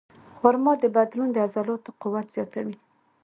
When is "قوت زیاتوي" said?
2.01-2.75